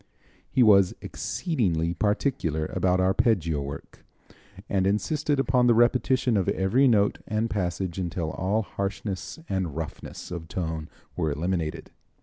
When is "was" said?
0.63-0.95